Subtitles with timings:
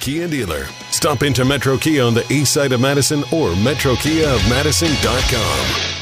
[0.00, 0.64] Kia dealer.
[0.90, 5.96] Stop into Metro Kia on the east side of Madison or metrokiaofmadison.com.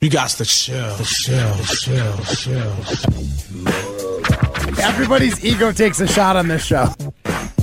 [0.00, 2.74] You got the chill, the chill, the chill, the chill.
[4.84, 6.88] Everybody's ego takes a shot on this show.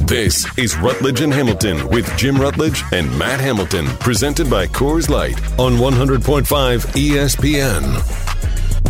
[0.05, 5.38] This is Rutledge and Hamilton with Jim Rutledge and Matt Hamilton, presented by Coors Light
[5.60, 6.46] on 100.5
[6.96, 7.84] ESPN.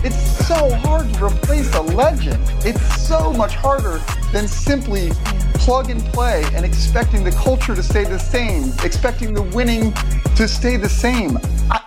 [0.05, 2.43] It's so hard to replace a legend.
[2.63, 3.99] It's so much harder
[4.31, 5.11] than simply
[5.59, 9.93] plug and play and expecting the culture to stay the same, expecting the winning
[10.35, 11.37] to stay the same.
[11.69, 11.81] I-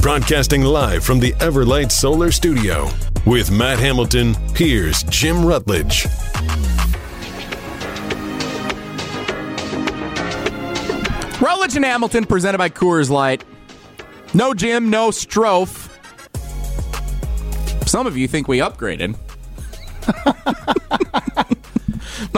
[0.00, 2.88] Broadcasting live from the Everlight Solar Studio
[3.26, 6.06] with Matt Hamilton, here's Jim Rutledge.
[11.40, 13.44] Rutledge and Hamilton presented by Coors Light.
[14.34, 15.86] No Jim, no Strofe.
[17.88, 19.16] Some of you think we upgraded.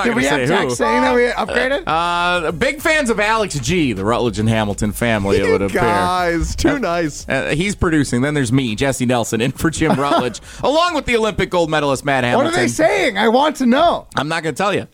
[0.01, 1.83] Not Did we have text saying that we upgraded?
[1.87, 5.81] Uh, big fans of Alex G, the Rutledge and Hamilton family, it would appear.
[5.83, 7.29] Guys, too nice.
[7.29, 8.23] Uh, he's producing.
[8.23, 12.05] Then there's me, Jesse Nelson, in for Jim Rutledge, along with the Olympic gold medalist
[12.05, 12.47] Matt Hamilton.
[12.47, 13.19] what are they saying?
[13.19, 14.07] I want to know.
[14.17, 14.87] I'm not going to tell you.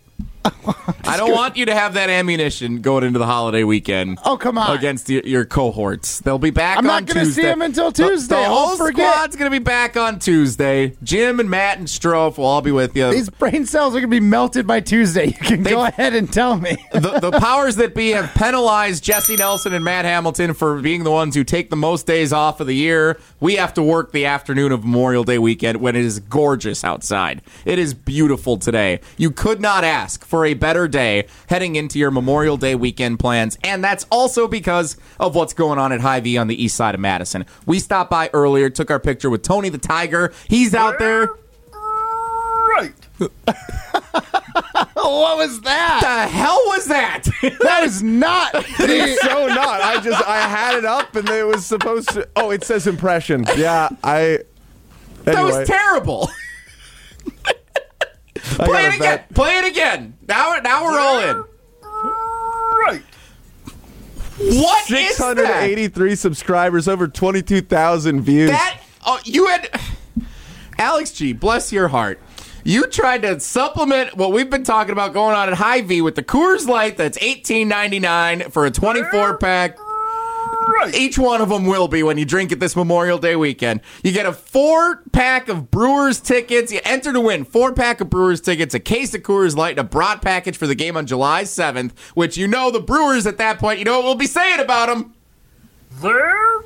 [1.05, 4.19] I don't want you to have that ammunition going into the holiday weekend.
[4.25, 4.77] Oh, come on.
[4.77, 6.79] Against your, your cohorts, they'll be back.
[6.79, 8.35] I'm not gonna see them until Tuesday.
[8.37, 9.13] The, I'll whole forget.
[9.15, 10.97] squad's going to be back on Tuesday.
[11.03, 13.11] Jim and Matt and Strofe will all be with you.
[13.13, 15.27] These brain cells are going to be melted by Tuesday.
[15.27, 16.77] You can go They've- ahead and tell me.
[16.93, 21.11] the, the powers that be have penalized Jesse Nelson and Matt Hamilton for being the
[21.11, 23.19] ones who take the most days off of the year.
[23.41, 27.43] We have to work the afternoon of Memorial Day weekend when it is gorgeous outside.
[27.65, 29.01] It is beautiful today.
[29.17, 33.59] You could not ask for a better day heading into your Memorial Day weekend plans,
[33.65, 37.01] and that's also because of what's going on at Hy-Vee on the east side of
[37.01, 37.47] Madison.
[37.65, 40.33] We stopped by earlier, took our picture with Tony the Tiger.
[40.49, 41.29] He's out there.
[42.77, 42.93] right.
[44.95, 46.01] what was that?
[46.03, 47.25] The hell was that?
[47.61, 49.19] That is not the.
[49.23, 49.81] so not.
[49.81, 52.29] I just I had it up and it was supposed to.
[52.37, 53.45] Oh, it says impression.
[53.57, 54.41] Yeah, I.
[55.25, 56.29] That was terrible.
[58.59, 58.99] I Play it again.
[59.01, 59.35] bet.
[59.35, 60.17] Play it again.
[60.29, 61.45] Now, now we're all in.
[61.83, 63.03] Right.
[64.39, 65.37] What is that?
[65.37, 68.51] 683 subscribers, over 22,000 views.
[68.51, 69.81] That oh, you had
[70.79, 71.33] Alex G.
[71.33, 72.21] Bless your heart.
[72.63, 76.23] You tried to supplement what we've been talking about going on at Hy-Vee with the
[76.23, 76.97] Coors Light.
[76.97, 79.39] That's eighteen ninety nine for a twenty four
[80.79, 80.95] pack.
[80.95, 83.81] Each one of them will be when you drink it this Memorial Day weekend.
[84.03, 86.73] You get a four pack of Brewers tickets.
[86.73, 89.81] You enter to win four pack of Brewers tickets, a case of Coors Light, and
[89.81, 93.39] a broad package for the game on July 7th, which you know the Brewers at
[93.39, 95.15] that point, you know what we'll be saying about them.
[96.01, 96.63] They're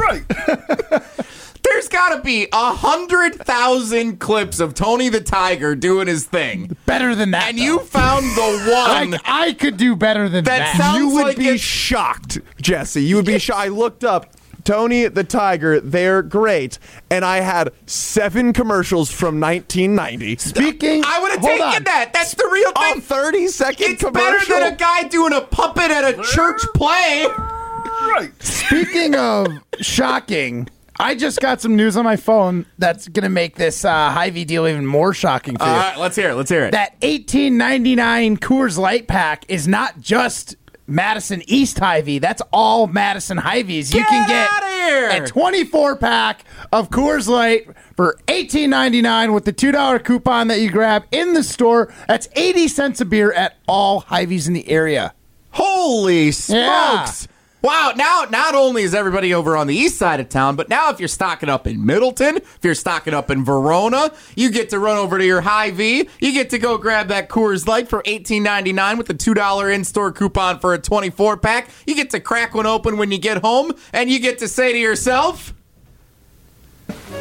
[0.00, 0.24] right.
[1.72, 6.76] There's got to be a hundred thousand clips of Tony the Tiger doing his thing,
[6.86, 7.48] better than that.
[7.48, 7.62] and though.
[7.62, 9.14] you found the one.
[9.24, 10.76] I, I could do better than That that.
[10.76, 13.02] sounds- you would like be it- shocked, Jesse.
[13.02, 13.58] You would be shocked.
[13.60, 14.34] I looked up
[14.64, 15.80] Tony the Tiger.
[15.80, 16.78] They're great,
[17.10, 20.36] and I had seven commercials from 1990.
[20.36, 21.84] Speaking, I would have taken on.
[21.84, 22.12] that.
[22.12, 23.00] That's the real A thing.
[23.00, 24.48] 30 second it's commercial.
[24.48, 27.26] better than a guy doing a puppet at a church play.
[27.34, 28.30] Right.
[28.40, 29.46] Speaking of
[29.80, 30.68] shocking,
[30.98, 34.44] I just got some news on my phone that's going to make this uh, Hy-Vee
[34.44, 35.70] deal even more shocking for you.
[35.70, 36.34] right, let's hear it.
[36.34, 36.72] Let's hear it.
[36.72, 42.18] that 1899 Coors Light pack is not just Madison East Hy-Vee.
[42.18, 43.94] That's all Madison Hy-Vees.
[43.94, 47.66] You Get can get a 24 pack of Coors Light
[47.96, 51.92] for 18.99 with the $2 coupon that you grab in the store.
[52.08, 55.14] That's 80 cents a beer at all Hy-Vees in the area.
[55.52, 57.26] Holy smokes!
[57.26, 57.31] Yeah.
[57.62, 60.90] Wow, now not only is everybody over on the east side of town, but now
[60.90, 64.80] if you're stocking up in Middleton, if you're stocking up in Verona, you get to
[64.80, 66.08] run over to your Hy-Vee.
[66.20, 70.58] You get to go grab that Coors Light for $18.99 with a $2 in-store coupon
[70.58, 71.68] for a 24 pack.
[71.86, 74.72] You get to crack one open when you get home, and you get to say
[74.72, 75.54] to yourself,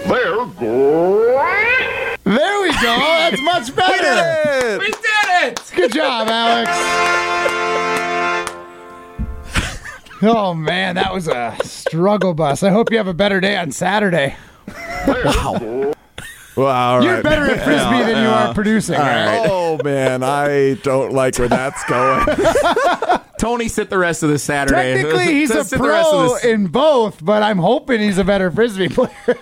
[0.08, 2.18] They're great.
[2.24, 2.98] There we go.
[2.98, 4.80] That's much better.
[4.80, 8.08] "We did it!" Good job, Alex.
[10.24, 12.64] Oh man, that was a struggle bus.
[12.64, 14.36] I hope you have a better day on Saturday.
[16.58, 17.24] Wow, all You're right.
[17.24, 19.00] better at frisbee than you are producing.
[19.00, 19.48] right?
[19.50, 22.26] Oh man, I don't like where that's going.
[23.40, 24.96] Tony, sit the rest of this Saturday.
[25.02, 28.18] Technically, he's a Sit the rest of pro this- in both, but I'm hoping he's
[28.18, 29.10] a better frisbee player.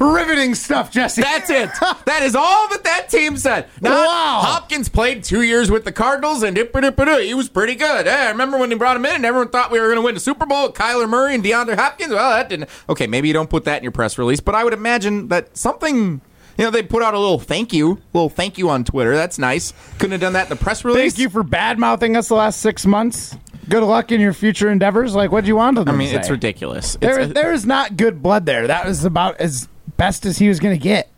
[0.00, 1.20] Riveting stuff, Jesse.
[1.20, 1.68] That's it.
[2.06, 3.66] that is all that that team said.
[3.82, 4.40] Now, Wow.
[4.42, 8.06] Hopkins played two years with the Cardinals, and he was pretty good.
[8.06, 10.02] Hey, I remember when they brought him in, and everyone thought we were going to
[10.02, 12.14] win the Super Bowl with Kyler Murray and DeAndre Hopkins.
[12.14, 12.70] Well, that didn't.
[12.88, 15.58] Okay, maybe you don't put that in your press release, but I would imagine that
[15.58, 16.22] something.
[16.58, 19.14] You know, they put out a little thank you, little thank you on Twitter.
[19.14, 19.72] That's nice.
[19.98, 21.12] Couldn't have done that in the press release.
[21.14, 23.36] Thank you for bad mouthing us the last six months.
[23.68, 25.14] Good luck in your future endeavors.
[25.14, 26.16] Like, what do you want them I to mean, say?
[26.16, 26.96] it's ridiculous.
[27.00, 28.66] It's a- there is not good blood there.
[28.66, 31.08] That was about as best as he was going to get.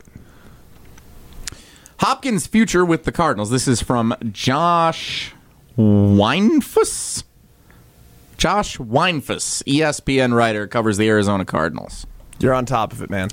[2.00, 3.50] Hopkins' future with the Cardinals.
[3.50, 5.32] This is from Josh
[5.78, 7.24] Weinfuss.
[8.36, 12.06] Josh Weinfuss, ESPN writer, covers the Arizona Cardinals.
[12.42, 13.28] You're on top of it, man.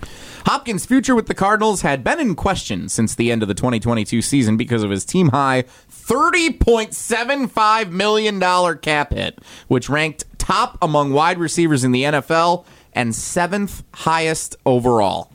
[0.45, 4.21] Hopkins' future with the Cardinals had been in question since the end of the 2022
[4.21, 8.39] season because of his team high $30.75 million
[8.79, 15.31] cap hit, which ranked top among wide receivers in the NFL and seventh highest overall.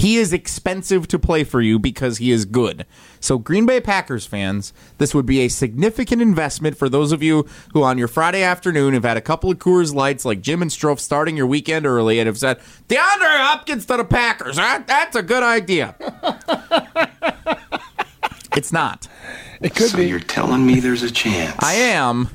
[0.00, 2.86] He is expensive to play for you because he is good.
[3.20, 7.44] So, Green Bay Packers fans, this would be a significant investment for those of you
[7.74, 10.70] who, on your Friday afternoon, have had a couple of Coors Lights like Jim and
[10.70, 14.56] Strofe starting your weekend early and have said, DeAndre Hopkins to the Packers.
[14.56, 15.94] That, that's a good idea.
[18.56, 19.06] it's not.
[19.60, 20.08] It could so be.
[20.08, 21.62] you're telling me there's a chance?
[21.62, 22.30] I am.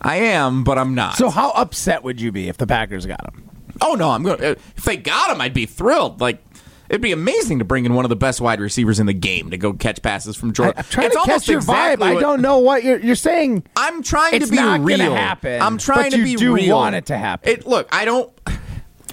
[0.00, 1.14] I am, but I'm not.
[1.14, 3.51] So, how upset would you be if the Packers got him?
[3.82, 4.38] Oh no, I'm going.
[4.38, 6.20] to If they got him, I'd be thrilled.
[6.20, 6.42] Like
[6.88, 9.50] it'd be amazing to bring in one of the best wide receivers in the game
[9.50, 10.74] to go catch passes from Jordan.
[10.76, 12.16] I'm trying it's to almost catch your exactly vibe.
[12.16, 13.64] I don't know what you're you're saying.
[13.76, 15.14] I'm trying to be real.
[15.14, 16.76] happen, I'm trying to you be do real.
[16.76, 17.50] want it to happen.
[17.50, 17.88] It look.
[17.92, 18.32] I don't.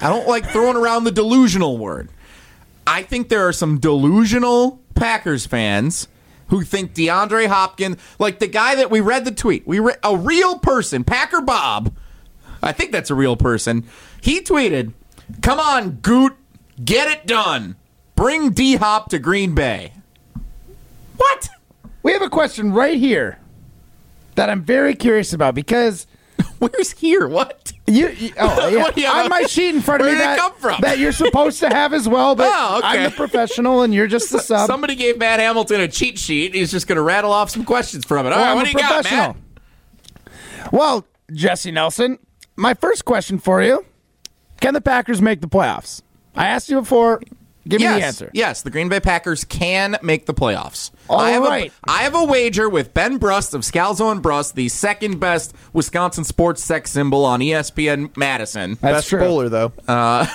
[0.02, 2.10] I don't like throwing around the delusional word.
[2.88, 6.08] I think there are some delusional Packers fans
[6.48, 10.16] who think DeAndre Hopkins, like the guy that we read the tweet, we re- a
[10.16, 11.94] real person, Packer Bob.
[12.62, 13.86] I think that's a real person.
[14.22, 14.94] He tweeted,
[15.42, 16.36] "Come on, Goot,
[16.84, 17.76] get it done.
[18.16, 19.94] Bring D Hop to Green Bay."
[21.18, 21.50] What?
[22.04, 23.40] We have a question right here
[24.36, 26.08] that I'm very curious about because
[26.60, 27.28] Where's here?
[27.28, 27.74] What?
[27.88, 30.28] you, you- oh yeah, you on my sheet in front of Where me did it
[30.28, 30.82] that, come from?
[30.82, 32.88] that you're supposed to have as well, but Oh, okay.
[32.88, 34.68] I'm the professional and you're just the sub.
[34.68, 36.54] Somebody gave Matt Hamilton a cheat sheet.
[36.54, 38.32] He's just going to rattle off some questions from it.
[38.32, 39.36] All Well, right, I'm what a do you got, professional.
[39.36, 40.74] Matt?
[40.74, 42.20] Well, Jesse Nelson,
[42.56, 43.86] my first question for you:
[44.60, 46.02] Can the Packers make the playoffs?
[46.36, 47.22] I asked you before.
[47.68, 48.32] Give yes, me the answer.
[48.34, 50.92] Yes, the Green Bay Packers can make the playoffs.
[51.08, 51.72] All I have right.
[51.88, 55.54] A, I have a wager with Ben Brust of Scalzo and Brust, the second best
[55.72, 58.72] Wisconsin sports sex symbol on ESPN Madison.
[58.82, 59.20] That's Best true.
[59.20, 59.74] bowler, though.
[59.88, 60.26] Uh,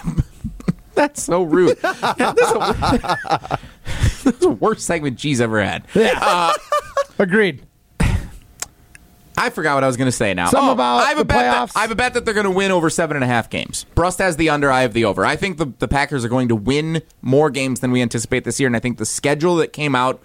[0.95, 1.77] that's so rude.
[1.83, 3.59] That's the
[4.25, 5.85] that's the worst segment G's ever had.
[5.95, 6.19] Yeah.
[6.21, 6.55] Uh,
[7.19, 7.67] Agreed.
[9.37, 10.47] I forgot what I was going to say now.
[10.49, 11.73] Something Oh, about I have a bet playoffs?
[11.73, 13.51] That, I have a bet that they're going to win over seven and a half
[13.51, 13.85] games.
[13.95, 14.71] Brust has the under.
[14.71, 15.25] I have the over.
[15.27, 18.61] I think the, the Packers are going to win more games than we anticipate this
[18.61, 20.23] year, and I think the schedule that came out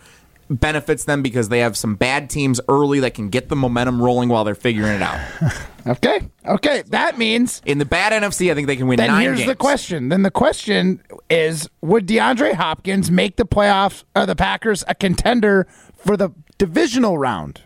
[0.51, 4.29] benefits them because they have some bad teams early that can get the momentum rolling
[4.29, 5.19] while they're figuring it out.
[5.87, 6.19] Okay.
[6.45, 6.83] Okay.
[6.89, 9.47] That means In the bad NFC, I think they can win then nine here's games.
[9.49, 10.09] the question.
[10.09, 11.01] Then the question
[11.31, 14.03] is: Would DeAndre Hopkins make the playoffs?
[14.15, 17.61] Or the Packers a contender for the divisional round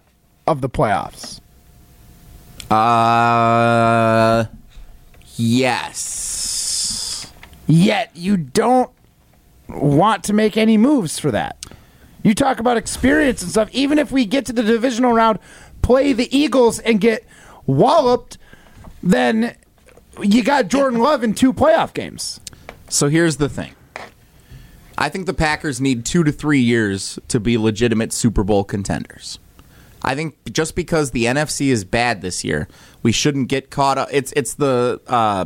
[0.47, 1.39] of the playoffs?
[2.71, 4.45] Uh,
[5.35, 7.31] yes.
[7.67, 8.89] Yet you don't
[9.69, 11.57] want to make any moves for that.
[12.23, 13.69] You talk about experience and stuff.
[13.71, 15.39] Even if we get to the divisional round,
[15.81, 17.25] play the Eagles and get
[17.65, 18.37] walloped,
[19.01, 19.55] then
[20.21, 22.39] you got Jordan Love in two playoff games.
[22.89, 23.75] So here's the thing.
[24.97, 29.39] I think the Packers need two to three years to be legitimate Super Bowl contenders.
[30.03, 32.67] I think just because the NFC is bad this year,
[33.03, 34.09] we shouldn't get caught up.
[34.11, 35.45] It's it's the uh,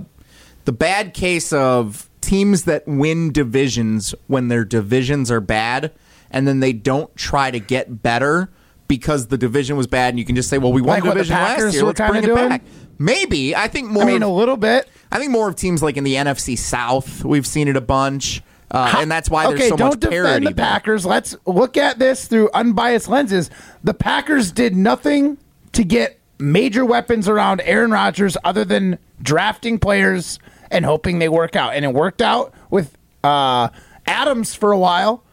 [0.65, 5.91] the bad case of teams that win divisions when their divisions are bad,
[6.31, 8.49] and then they don't try to get better
[8.87, 11.35] because the division was bad, and you can just say, "Well, we won Like division
[11.35, 11.83] last year.
[11.83, 12.49] Let's bring it doing?
[12.49, 12.63] back."
[12.99, 14.03] Maybe I think more.
[14.03, 14.89] I mean, of- a little bit.
[15.11, 18.41] I think more of teams like in the NFC South, we've seen it a bunch,
[18.71, 20.45] uh, and that's why there's okay, so don't much defend parity.
[20.47, 20.65] the there.
[20.65, 21.05] Packers.
[21.05, 23.49] Let's look at this through unbiased lenses.
[23.83, 25.37] The Packers did nothing
[25.73, 31.55] to get major weapons around Aaron Rodgers other than drafting players and hoping they work
[31.55, 31.75] out.
[31.75, 33.69] And it worked out with uh,
[34.05, 35.23] Adams for a while,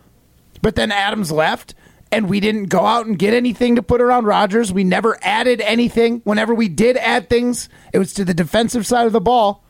[0.62, 1.74] but then Adams left,
[2.12, 4.72] and we didn't go out and get anything to put around Rodgers.
[4.72, 6.20] We never added anything.
[6.22, 9.63] Whenever we did add things, it was to the defensive side of the ball.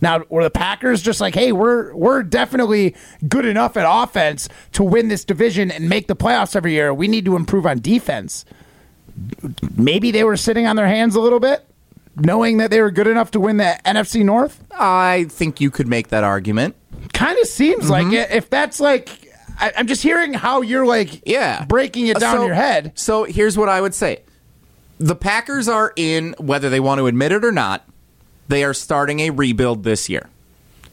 [0.00, 2.94] Now, were the Packers just like, hey, we're we're definitely
[3.28, 6.92] good enough at offense to win this division and make the playoffs every year.
[6.94, 8.44] We need to improve on defense.
[9.76, 11.66] Maybe they were sitting on their hands a little bit,
[12.16, 14.62] knowing that they were good enough to win the NFC North.
[14.72, 16.76] I think you could make that argument.
[17.12, 18.14] Kind of seems like mm-hmm.
[18.14, 18.30] it.
[18.30, 19.08] If that's like,
[19.58, 21.64] I, I'm just hearing how you're like, Yeah.
[21.64, 22.92] breaking it down So- in your head.
[22.94, 24.22] So here's what I would say.
[24.98, 27.88] The Packers are in, whether they want to admit it or not,
[28.50, 30.28] they are starting a rebuild this year.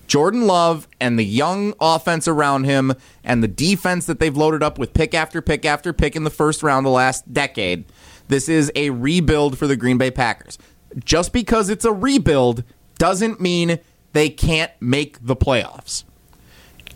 [0.07, 4.79] Jordan Love and the young offense around him and the defense that they've loaded up
[4.79, 7.83] with pick after pick after pick in the first round the last decade.
[8.29, 10.57] This is a rebuild for the Green Bay Packers.
[11.03, 12.63] Just because it's a rebuild
[12.97, 13.79] doesn't mean
[14.13, 16.05] they can't make the playoffs.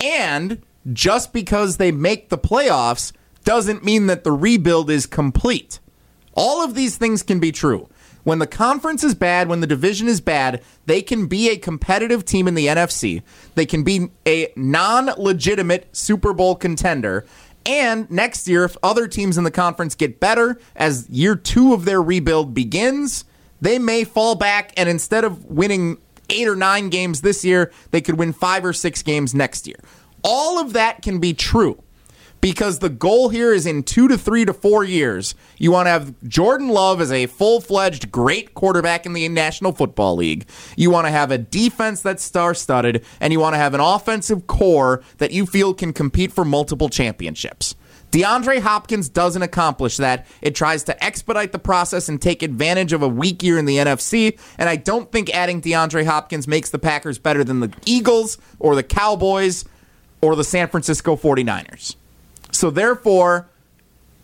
[0.02, 0.62] And
[0.94, 3.12] just because they make the playoffs
[3.44, 5.80] doesn't mean that the rebuild is complete.
[6.34, 7.90] All of these things can be true.
[8.24, 12.26] When the conference is bad, when the division is bad, they can be a competitive
[12.26, 13.24] team in the NFC.
[13.56, 17.26] They can be a non legitimate Super Bowl contender.
[17.66, 21.86] And next year, if other teams in the conference get better as year two of
[21.86, 23.26] their rebuild begins,
[23.60, 26.00] they may fall back and instead of winning
[26.30, 29.78] eight or nine games this year, they could win five or six games next year.
[30.24, 31.84] All of that can be true
[32.42, 35.92] because the goal here is in two to three to four years, you want to
[35.92, 40.48] have Jordan Love as a full fledged great quarterback in the National Football League.
[40.76, 43.80] You want to have a defense that's star studded, and you want to have an
[43.80, 47.76] offensive core that you feel can compete for multiple championships.
[48.12, 50.28] DeAndre Hopkins doesn't accomplish that.
[50.42, 53.78] It tries to expedite the process and take advantage of a weak year in the
[53.78, 54.38] NFC.
[54.58, 58.76] And I don't think adding DeAndre Hopkins makes the Packers better than the Eagles or
[58.76, 59.64] the Cowboys
[60.20, 61.96] or the San Francisco 49ers.
[62.52, 63.50] So therefore,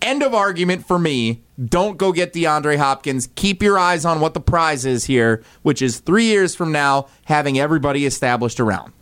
[0.01, 1.41] end of argument for me.
[1.63, 3.29] Don't go get DeAndre Hopkins.
[3.35, 7.07] Keep your eyes on what the prize is here, which is three years from now,
[7.25, 8.93] having everybody established around.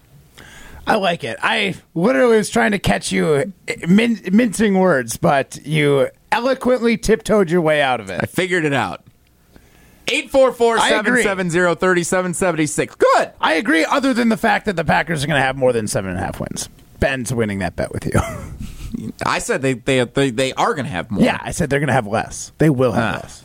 [0.87, 1.37] I like it.
[1.41, 7.49] I literally was trying to catch you eh, min- mincing words, but you eloquently tiptoed
[7.49, 8.19] your way out of it.
[8.21, 9.01] I figured it out.
[10.05, 12.97] 844-770-3776.
[12.97, 13.31] Good.
[13.41, 15.87] I agree, other than the fact that the Packers are going to have more than
[15.87, 16.69] seven and a half wins.
[16.99, 18.13] Ben's winning that bet with you.
[19.25, 21.23] I said they they they, they are going to have more.
[21.23, 22.51] yeah, I said they're going to have less.
[22.57, 23.19] They will have Ah.
[23.23, 23.44] less.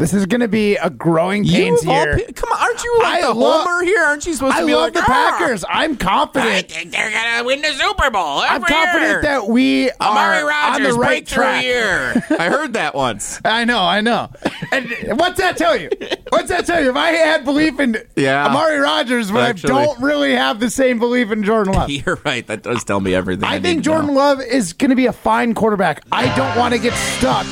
[0.00, 2.16] This is going to be a growing You pains of year.
[2.16, 4.00] pe- come on, aren't you like I the love- homer here?
[4.02, 5.62] Aren't you supposed I to be love like the "Ah, Packers.
[5.68, 6.48] I'm confident.
[6.50, 6.70] I confident.
[6.72, 8.38] think they're gonna win the Super Bowl.
[8.38, 9.22] I'm confident year.
[9.22, 11.62] that we Amari are on the right track.
[11.62, 12.14] year.
[12.38, 13.40] I heard that once.
[13.44, 14.30] I know, I know.
[14.72, 15.90] And what's that tell you?
[16.30, 16.88] What's that tell you?
[16.88, 18.46] If I had belief in Yeah.
[18.46, 19.72] Amari Rodgers, but Actually.
[19.74, 21.90] I don't really have the same belief in Jordan Love.
[22.06, 22.46] You're right.
[22.46, 23.44] That does tell me everything.
[23.44, 23.92] I, I think need know.
[23.96, 26.04] Jordan Love is going to be a fine quarterback.
[26.10, 27.46] I don't want to get stuck.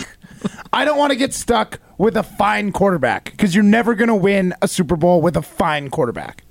[0.72, 4.14] I don't want to get stuck with a fine quarterback because you're never going to
[4.14, 6.44] win a Super Bowl with a fine quarterback.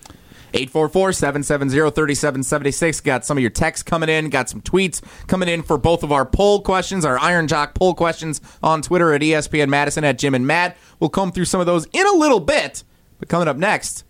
[0.54, 3.04] 844-770-3776.
[3.04, 4.30] Got some of your texts coming in.
[4.30, 7.94] Got some tweets coming in for both of our poll questions, our Iron Jock poll
[7.94, 10.77] questions on Twitter at ESPN Madison at Jim and Matt.
[11.00, 12.84] We'll comb through some of those in a little bit.
[13.20, 14.04] But coming up next,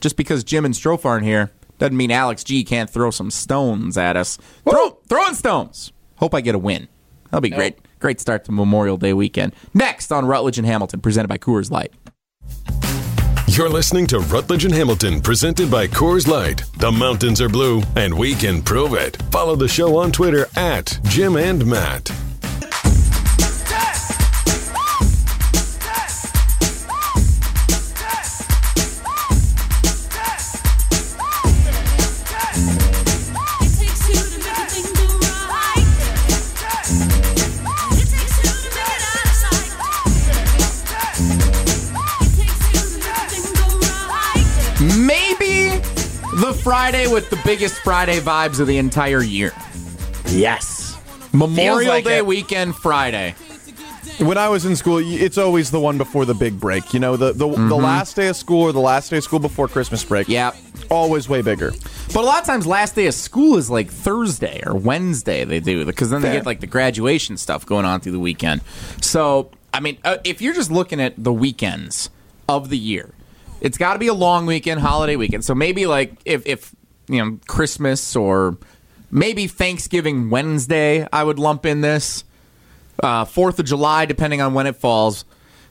[0.00, 3.96] just because Jim and Strofe aren't here doesn't mean Alex G can't throw some stones
[3.96, 4.36] at us.
[4.68, 5.92] Throw, throwing stones.
[6.16, 6.88] Hope I get a win.
[7.24, 7.78] That'll be great.
[8.00, 9.54] Great start to Memorial Day weekend.
[9.74, 11.92] Next on Rutledge and Hamilton, presented by Coors Light.
[13.46, 16.64] You're listening to Rutledge and Hamilton, presented by Coors Light.
[16.78, 19.16] The mountains are blue, and we can prove it.
[19.30, 22.10] Follow the show on Twitter at Jim and Matt.
[46.70, 49.52] Friday with the biggest Friday vibes of the entire year.
[50.28, 50.96] Yes.
[51.32, 52.26] Memorial like Day it.
[52.26, 53.34] weekend Friday.
[54.20, 56.94] When I was in school, it's always the one before the big break.
[56.94, 57.72] You know, the the, the Mm-hmm.
[57.72, 60.28] last day of school or the last day of school before Christmas break.
[60.28, 60.52] Yeah,
[60.92, 61.72] Always way bigger.
[62.14, 65.58] But a lot of times last day of school is like Thursday or Wednesday they
[65.58, 68.60] do because then they get like the graduation stuff going on through the weekend.
[69.00, 72.10] So, I mean, uh, if you're just looking at the weekends
[72.48, 73.10] of the year,
[73.60, 75.44] it's got to be a long weekend, holiday weekend.
[75.44, 76.74] So maybe like if if
[77.08, 78.56] you know Christmas or
[79.10, 82.24] maybe Thanksgiving Wednesday, I would lump in this.
[83.02, 85.24] Uh, Fourth of July, depending on when it falls.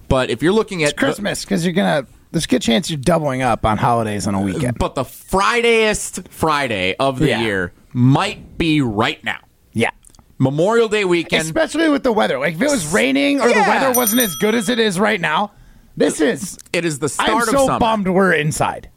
[0.08, 2.05] But if you're looking at the- Christmas because you're gonna.
[2.31, 4.77] There's a good chance you're doubling up on holidays on a weekend.
[4.77, 7.41] but the Fridayest Friday of the Yeah.
[7.41, 9.39] year might be right now.
[9.74, 9.89] Yeah.
[10.38, 11.41] Memorial Day weekend.
[11.43, 12.38] Especially with the weather.
[12.38, 15.19] Like if it was raining or the weather wasn't as good as it is right
[15.19, 15.51] now,
[16.00, 16.58] this is.
[16.74, 17.79] it is the start I'm of so summer.
[17.79, 18.89] bummed we're inside.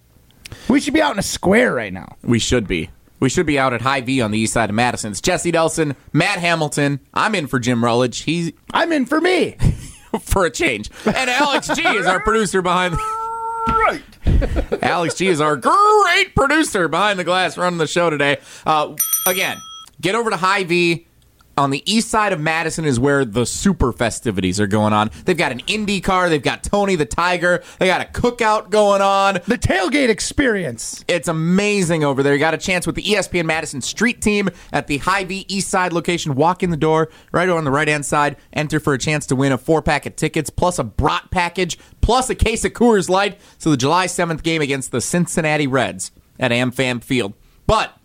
[0.69, 2.17] We should be out in a square right now.
[2.23, 2.91] We should be.
[3.21, 5.13] We should be out at Hy-Vee on the east side of Madison.
[5.13, 6.99] It's Jesse Nelson, Matt Hamilton.
[7.15, 8.21] I'm in for Jim Rutledge.
[8.23, 9.57] He's I'm in for me.
[10.21, 10.91] for a change.
[11.07, 12.97] And Alex G is our producer behind.
[13.65, 14.03] Right.
[14.83, 18.39] Alex G is our great producer behind the glass running the show today.
[18.67, 19.57] Uh, again,
[20.01, 21.07] get over to Hy-Vee.
[21.59, 25.11] On the east side of Madison is where the super festivities are going on.
[25.27, 26.31] They've got an Indy car.
[26.31, 27.63] They've got Tony the Tiger.
[27.79, 29.35] They got a cookout going on.
[29.35, 31.05] The tailgate experience.
[31.09, 32.33] It's amazing over there.
[32.33, 35.93] You got a chance with the ESPN Madison Street Team at the Hy-Vee East Side
[35.93, 36.35] location.
[36.35, 38.37] Walk in the door, right on the right hand side.
[38.55, 41.79] Enter for a chance to win a four pack of tickets, plus a brat package,
[42.01, 43.39] plus a case of Coors Light.
[43.59, 47.35] So the July 7th game against the Cincinnati Reds at AmFam Field.
[47.67, 47.97] But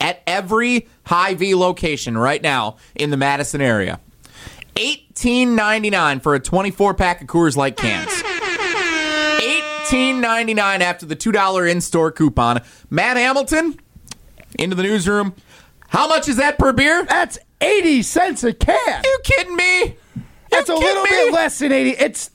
[0.00, 3.98] at every Hy-Vee location right now in the Madison area,
[4.76, 8.12] eighteen ninety nine for a twenty four pack of Coors Light cans.
[9.42, 12.60] Eighteen ninety nine after the two dollar in store coupon.
[12.90, 13.78] Matt Hamilton
[14.58, 15.34] into the newsroom.
[15.88, 17.04] How much is that per beer?
[17.06, 19.02] That's 80 cents a can.
[19.02, 19.80] You kidding me?
[19.84, 19.96] You
[20.50, 21.08] That's a little me?
[21.08, 21.90] bit less than 80.
[21.92, 22.30] It's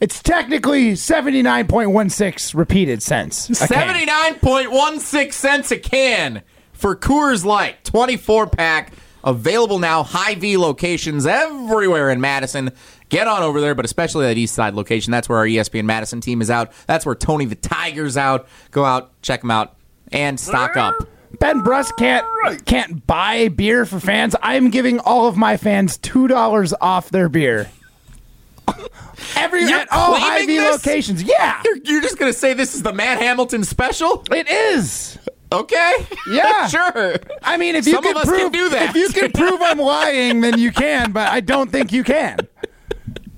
[0.00, 3.56] it's technically 79.16 repeated cents.
[3.56, 6.42] Seventy nine point one six cents a can
[6.82, 8.92] for Coors Light, twenty four pack.
[9.24, 12.72] Available now, Hy-Vee locations everywhere in Madison.
[13.08, 15.12] Get on over there, but especially that East Side location.
[15.12, 16.72] That's where our ESPN Madison team is out.
[16.88, 18.48] That's where Tony the Tiger's out.
[18.72, 19.76] Go out, check them out,
[20.10, 20.96] and stock up.
[21.38, 22.26] Ben Brust can't
[22.66, 24.34] can't buy beer for fans.
[24.42, 27.70] I'm giving all of my fans two dollars off their beer.
[29.36, 30.84] Every You're at all claiming Hy-Vee this?
[30.86, 31.22] locations.
[31.22, 34.24] Yeah, You're, you're just gonna say this is the Matt Hamilton special?
[34.32, 35.16] it is.
[35.52, 35.94] Okay.
[36.30, 36.66] Yeah.
[36.68, 37.16] sure.
[37.42, 38.90] I mean, if you Some can of us prove can do that.
[38.90, 41.12] if you can prove I'm lying, then you can.
[41.12, 42.38] But I don't think you can.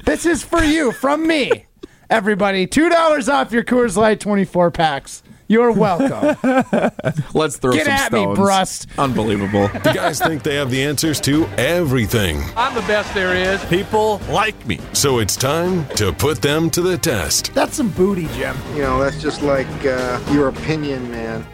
[0.05, 1.67] This is for you from me,
[2.11, 2.67] everybody.
[2.67, 5.23] Two dollars off your Coors Light 24 packs.
[5.47, 6.39] You're welcome.
[7.35, 8.39] Let's throw Get some at me, stones.
[8.39, 8.87] Brust.
[8.97, 9.69] Unbelievable.
[9.69, 12.43] The guys think they have the answers to everything.
[12.57, 13.63] I'm the best there is.
[13.67, 14.79] People like me.
[14.95, 17.53] So it's time to put them to the test.
[17.55, 18.57] That's some booty, Jim.
[18.75, 21.47] You know, that's just like uh, your opinion, man.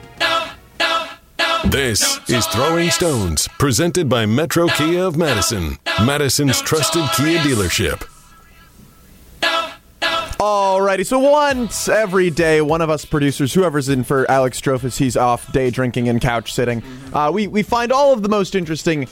[1.66, 8.06] This is Throwing Stones, presented by Metro Kia of Madison, Madison's trusted Kia dealership.
[10.40, 15.16] Alrighty, so once every day, one of us producers, whoever's in for Alex Strophus, he's
[15.16, 16.82] off day drinking and couch sitting.
[17.12, 19.06] Uh, we we find all of the most interesting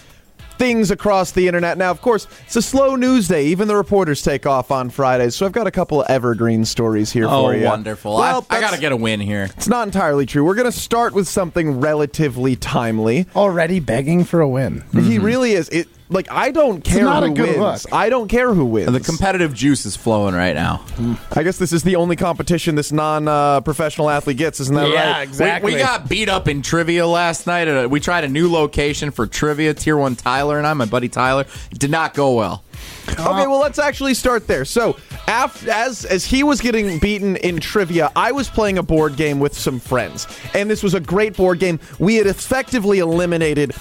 [0.58, 1.78] things across the internet.
[1.78, 3.46] Now, of course, it's a slow news day.
[3.46, 7.12] Even the reporters take off on Fridays, so I've got a couple of evergreen stories
[7.12, 7.64] here Oh, for you.
[7.64, 8.16] wonderful.
[8.16, 9.44] Well, I, I got to get a win here.
[9.56, 10.44] It's not entirely true.
[10.44, 13.26] We're going to start with something relatively timely.
[13.36, 14.84] Already begging for a win.
[14.92, 15.68] He really is.
[15.70, 17.84] It like I don't care not a who good wins.
[17.84, 17.92] look.
[17.92, 18.90] I don't care who wins.
[18.92, 20.84] The competitive juice is flowing right now.
[21.32, 25.22] I guess this is the only competition this non-professional athlete gets, isn't that Yeah, right?
[25.22, 25.72] exactly.
[25.72, 27.68] We, we got beat up in trivia last night.
[27.68, 29.74] Uh, we tried a new location for trivia.
[29.74, 32.64] Tier one Tyler and I, my buddy Tyler, it did not go well.
[33.08, 34.64] Okay, well, let's actually start there.
[34.64, 39.16] So, af- as as he was getting beaten in trivia, I was playing a board
[39.16, 41.80] game with some friends, and this was a great board game.
[41.98, 43.72] We had effectively eliminated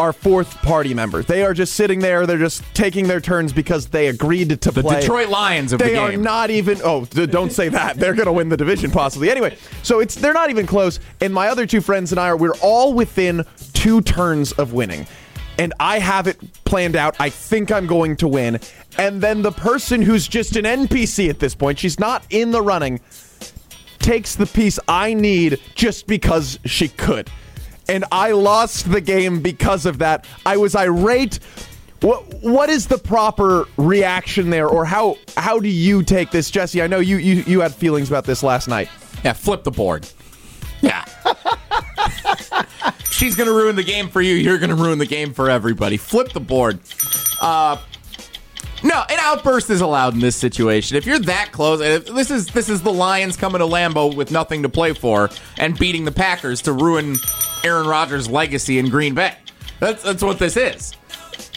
[0.00, 1.22] our fourth party member.
[1.22, 4.82] They are just sitting there; they're just taking their turns because they agreed to The
[4.82, 5.00] play.
[5.00, 6.80] Detroit Lions of They the are not even.
[6.82, 7.96] Oh, d- don't say that.
[7.96, 9.30] They're going to win the division possibly.
[9.30, 10.98] Anyway, so it's they're not even close.
[11.20, 15.06] And my other two friends and I are we're all within two turns of winning.
[15.58, 17.16] And I have it planned out.
[17.20, 18.58] I think I'm going to win.
[18.96, 22.62] And then the person who's just an NPC at this point, she's not in the
[22.62, 22.98] running,
[23.98, 27.30] takes the piece I need just because she could.
[27.90, 30.24] And I lost the game because of that.
[30.46, 31.40] I was irate.
[32.02, 36.80] What what is the proper reaction there or how how do you take this, Jesse?
[36.80, 38.88] I know you you, you had feelings about this last night.
[39.24, 40.08] Yeah, flip the board.
[40.80, 41.04] Yeah.
[43.10, 44.36] She's to ruin the game for you.
[44.36, 45.96] You're to ruin the game for everybody.
[45.96, 46.78] Flip the board.
[47.40, 47.76] Uh,
[48.82, 50.96] no, an outburst is allowed in this situation.
[50.96, 54.62] If you're that close, this is this is the Lions coming to Lambeau with nothing
[54.62, 57.16] to play for and beating the Packers to ruin
[57.64, 59.34] Aaron Rodgers' legacy in Green Bay.
[59.80, 60.94] That's that's what this is.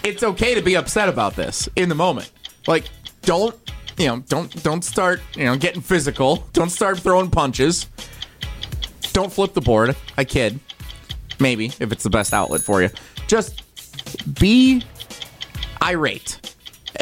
[0.03, 2.31] It's okay to be upset about this in the moment.
[2.67, 2.85] Like,
[3.21, 3.55] don't
[3.97, 4.19] you know?
[4.27, 6.47] Don't don't start you know getting physical.
[6.53, 7.87] Don't start throwing punches.
[9.13, 9.95] Don't flip the board.
[10.17, 10.59] I kid.
[11.39, 12.89] Maybe if it's the best outlet for you.
[13.27, 13.63] Just
[14.39, 14.83] be
[15.81, 16.42] irate.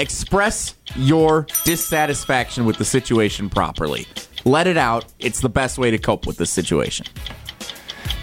[0.01, 4.07] Express your dissatisfaction with the situation properly.
[4.45, 5.05] Let it out.
[5.19, 7.05] It's the best way to cope with this situation.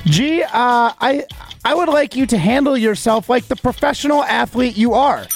[0.05, 1.25] Gee, uh, I
[1.65, 5.29] I would like you to handle yourself like the professional athlete you are.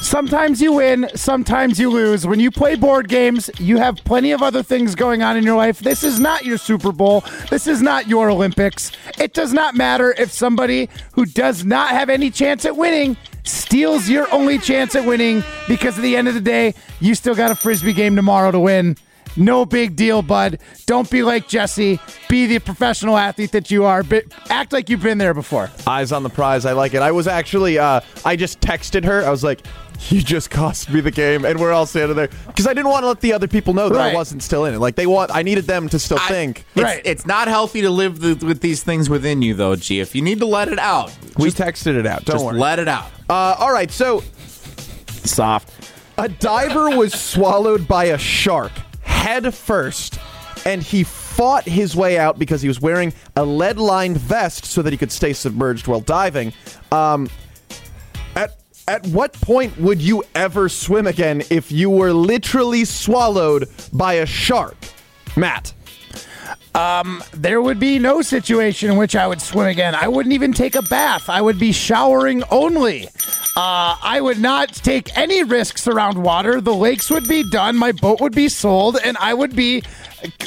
[0.00, 2.26] Sometimes you win, sometimes you lose.
[2.26, 5.56] When you play board games, you have plenty of other things going on in your
[5.56, 5.80] life.
[5.80, 7.22] This is not your Super Bowl.
[7.50, 8.90] This is not your Olympics.
[9.18, 14.08] It does not matter if somebody who does not have any chance at winning steals
[14.08, 17.50] your only chance at winning because at the end of the day, you still got
[17.50, 18.96] a frisbee game tomorrow to win.
[19.36, 20.58] No big deal, bud.
[20.86, 22.00] Don't be like Jesse.
[22.28, 24.02] Be the professional athlete that you are.
[24.02, 25.70] But act like you've been there before.
[25.86, 26.66] Eyes on the prize.
[26.66, 27.02] I like it.
[27.02, 29.24] I was actually, uh, I just texted her.
[29.24, 29.60] I was like,
[30.08, 31.44] you just cost me the game.
[31.44, 32.28] And we're all standing there.
[32.46, 34.74] Because I didn't want to let the other people know that I wasn't still in
[34.74, 34.78] it.
[34.78, 36.64] Like, they want, I needed them to still I- think.
[36.74, 37.02] It's, Right.
[37.04, 40.00] It's not healthy to live the, with these things within you, though, G.
[40.00, 42.24] If you need to let it out, We texted it out.
[42.24, 42.58] Don't just worry.
[42.58, 43.06] let it out.
[43.28, 43.90] uh, all right.
[43.90, 44.22] So,
[45.08, 45.92] Soft.
[46.18, 50.18] a diver was swallowed by a shark head first,
[50.64, 54.82] and he fought his way out because he was wearing a lead lined vest so
[54.82, 56.52] that he could stay submerged while diving.
[56.90, 57.28] Um,
[58.90, 64.14] at at what point would you ever swim again if you were literally swallowed by
[64.14, 64.76] a shark?
[65.36, 65.72] Matt.
[67.32, 69.94] There would be no situation in which I would swim again.
[69.94, 71.28] I wouldn't even take a bath.
[71.28, 73.06] I would be showering only.
[73.56, 76.60] Uh, I would not take any risks around water.
[76.60, 77.76] The lakes would be done.
[77.76, 79.82] My boat would be sold, and I would be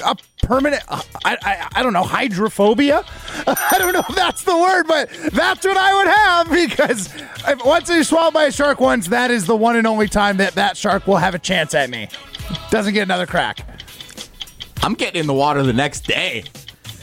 [0.04, 0.84] a permanent.
[0.88, 3.04] Uh, I, I, I don't know hydrophobia.
[3.48, 7.16] I don't know if that's the word, but that's what I would have because
[7.48, 10.38] if, once you're swallowed by a shark once, that is the one and only time
[10.38, 12.08] that that shark will have a chance at me.
[12.70, 13.68] Doesn't get another crack.
[14.82, 16.44] I'm getting in the water the next day.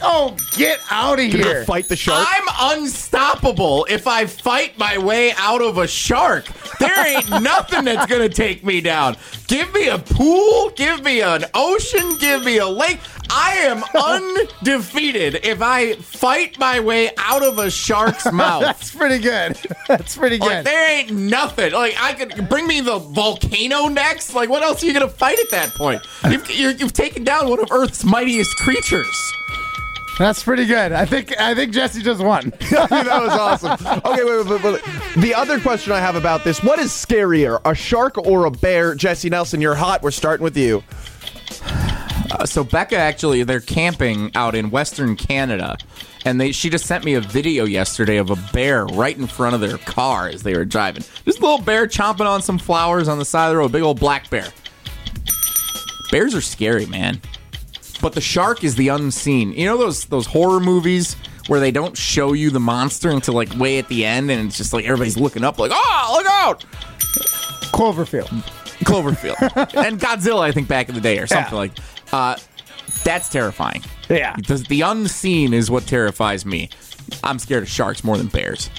[0.03, 1.63] Oh, get out of here!
[1.65, 2.25] fight the shark?
[2.27, 6.45] I'm unstoppable if I fight my way out of a shark.
[6.79, 9.17] There ain't nothing that's gonna take me down.
[9.47, 12.99] Give me a pool, give me an ocean, give me a lake.
[13.29, 18.63] I am undefeated if I fight my way out of a shark's mouth.
[18.63, 19.57] That's pretty good.
[19.87, 20.47] That's pretty good.
[20.47, 21.71] Like there ain't nothing.
[21.71, 24.33] Like I could bring me the volcano next.
[24.33, 26.01] Like what else are you gonna fight at that point?
[26.29, 29.33] You've, you're, you've taken down one of Earth's mightiest creatures.
[30.17, 30.91] That's pretty good.
[30.91, 32.49] I think I think Jesse just won.
[32.71, 33.71] that was awesome.
[34.05, 34.83] Okay, wait, wait, wait, wait.
[35.17, 38.93] The other question I have about this: What is scarier, a shark or a bear?
[38.93, 40.03] Jesse Nelson, you're hot.
[40.03, 40.83] We're starting with you.
[42.31, 45.77] Uh, so Becca actually they're camping out in Western Canada,
[46.23, 49.55] and they she just sent me a video yesterday of a bear right in front
[49.55, 51.03] of their car as they were driving.
[51.25, 53.99] This little bear chomping on some flowers on the side of the road, big old
[53.99, 54.47] black bear.
[56.11, 57.21] Bears are scary, man.
[58.01, 59.51] But the shark is the unseen.
[59.53, 61.15] You know those those horror movies
[61.47, 64.57] where they don't show you the monster until like way at the end, and it's
[64.57, 66.65] just like everybody's looking up, like, "Oh, look out!"
[67.73, 68.27] Cloverfield.
[68.83, 69.37] Cloverfield
[69.85, 71.57] and Godzilla, I think back in the day or something Yeah.
[71.59, 71.71] like.
[72.11, 72.35] Uh,
[73.03, 73.83] that's terrifying.
[74.09, 74.35] Yeah.
[74.47, 76.69] The, the unseen is what terrifies me.
[77.23, 78.69] I'm scared of sharks more than bears.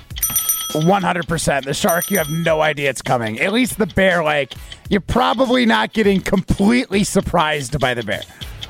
[0.74, 1.64] One hundred percent.
[1.66, 3.38] The shark, you have no idea it's coming.
[3.40, 4.54] At least the bear, like
[4.88, 8.22] you're probably not getting completely surprised by the bear.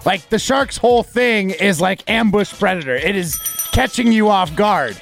[0.05, 2.95] Like the shark's whole thing is like ambush predator.
[2.95, 3.37] It is
[3.73, 5.01] catching you off guard.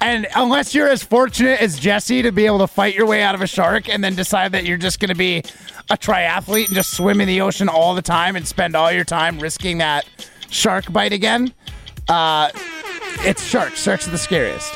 [0.00, 3.34] And unless you're as fortunate as Jesse to be able to fight your way out
[3.34, 5.38] of a shark and then decide that you're just going to be
[5.90, 9.04] a triathlete and just swim in the ocean all the time and spend all your
[9.04, 10.06] time risking that
[10.50, 11.52] shark bite again,
[12.08, 12.50] uh,
[13.20, 13.82] it's sharks.
[13.82, 14.74] Sharks are the scariest.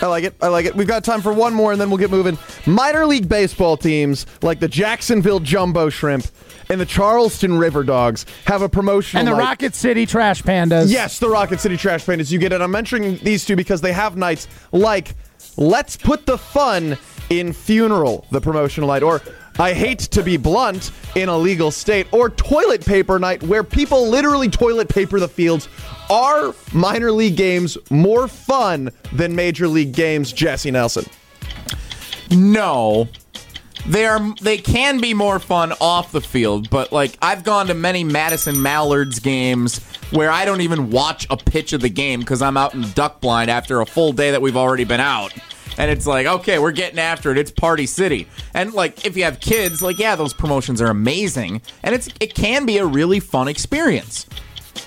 [0.00, 0.34] I like it.
[0.40, 0.76] I like it.
[0.76, 2.38] We've got time for one more, and then we'll get moving.
[2.66, 6.26] Minor league baseball teams like the Jacksonville Jumbo Shrimp
[6.68, 9.18] and the Charleston River Dogs have a promotion.
[9.18, 9.38] And the night.
[9.38, 10.90] Rocket City Trash Pandas.
[10.90, 12.30] Yes, the Rocket City Trash Pandas.
[12.30, 12.60] You get it.
[12.60, 15.14] I'm mentioning these two because they have nights like
[15.56, 16.96] Let's Put the Fun
[17.30, 19.20] in Funeral, the promotional night, or
[19.58, 24.08] I Hate to Be Blunt in a Legal State, or Toilet Paper Night, where people
[24.08, 25.68] literally toilet paper the fields.
[26.10, 31.04] Are minor league games more fun than major league games, Jesse Nelson?
[32.30, 33.08] No.
[33.86, 37.74] They are they can be more fun off the field, but like I've gone to
[37.74, 39.78] many Madison Mallards games
[40.10, 43.20] where I don't even watch a pitch of the game because I'm out in duck
[43.20, 45.32] blind after a full day that we've already been out.
[45.76, 47.38] And it's like, okay, we're getting after it.
[47.38, 48.26] It's Party City.
[48.54, 51.62] And like if you have kids, like yeah, those promotions are amazing.
[51.82, 54.26] And it's it can be a really fun experience.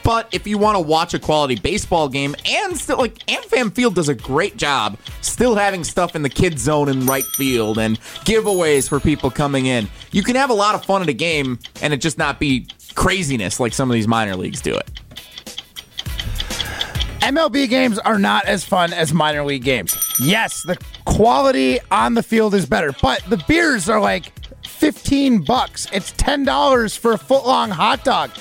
[0.04, 3.96] But if you want to watch a quality baseball game and still like AmFam Field
[3.96, 8.00] does a great job still having stuff in the kids zone in right field and
[8.26, 9.88] giveaways for people coming in.
[10.12, 12.68] You can have a lot of fun at a game and it just not be
[12.96, 14.90] craziness like some of these minor leagues do it.
[17.22, 19.96] MLB games are not as fun as minor league games.
[20.20, 24.32] Yes, the quality on the field is better, but the beers are like
[24.66, 25.88] 15 bucks.
[25.92, 28.32] It's $10 for a foot long hot dog.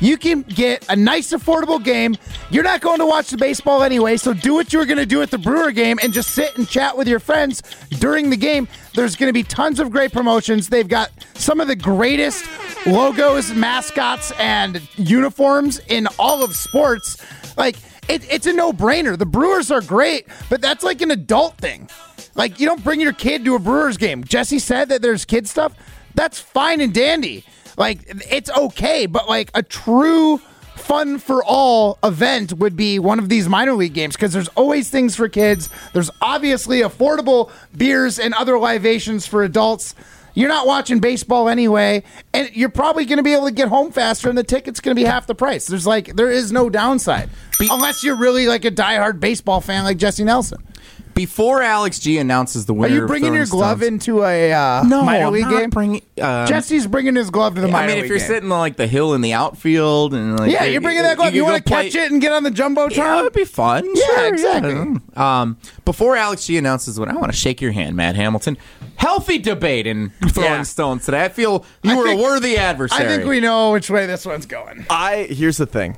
[0.00, 2.16] You can get a nice, affordable game.
[2.50, 5.06] You're not going to watch the baseball anyway, so do what you were going to
[5.06, 7.62] do at the Brewer game and just sit and chat with your friends
[8.00, 8.66] during the game.
[8.94, 10.68] There's going to be tons of great promotions.
[10.68, 12.44] They've got some of the greatest
[12.84, 17.16] logos, mascots, and uniforms in all of sports.
[17.56, 17.76] Like,
[18.12, 19.16] it, it's a no brainer.
[19.16, 21.88] The Brewers are great, but that's like an adult thing.
[22.34, 24.24] Like, you don't bring your kid to a Brewers game.
[24.24, 25.74] Jesse said that there's kid stuff.
[26.14, 27.44] That's fine and dandy.
[27.76, 30.38] Like, it's okay, but like a true
[30.76, 34.90] fun for all event would be one of these minor league games because there's always
[34.90, 35.70] things for kids.
[35.92, 39.94] There's obviously affordable beers and other libations for adults.
[40.34, 43.92] You're not watching baseball anyway, and you're probably going to be able to get home
[43.92, 45.66] faster, and the ticket's going to be half the price.
[45.66, 47.28] There's like, there is no downside.
[47.60, 50.66] Unless you're really like a diehard baseball fan like Jesse Nelson.
[51.14, 54.52] Before Alex G announces the winner, Are winner, you bringing your glove Stones- into a
[54.52, 55.70] uh, No, minor I'm league not game?
[55.70, 58.26] bringing- um, Jesse's bringing his glove to the minor I mean, if league you're game.
[58.28, 61.34] sitting on like the hill in the outfield and like yeah, you're bringing that glove.
[61.34, 62.96] You, could want to go play- catch it and get on the jumbotron?
[62.96, 63.84] Yeah, it would be fun.
[63.94, 64.96] Yeah, Sure, exactly.
[65.16, 68.56] Um, before Alex G announces what I want to shake your hand, Matt Hamilton.
[68.96, 70.62] Healthy debate in throwing Yeah.
[70.62, 71.24] stones today.
[71.24, 73.04] I feel you I were think- a worthy adversary.
[73.04, 74.86] I think we know which way this one's going.
[74.88, 75.96] I here's the thing.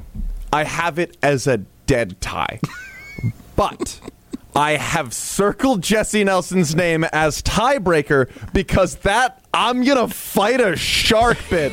[0.52, 2.60] I have it as a dead tie.
[3.56, 4.00] but
[4.56, 11.38] I have circled Jesse Nelson's name as tiebreaker because that I'm gonna fight a shark
[11.50, 11.72] bit